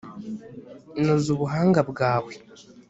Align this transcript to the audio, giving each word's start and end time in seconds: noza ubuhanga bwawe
noza 1.03 1.27
ubuhanga 1.35 1.79
bwawe 1.89 2.33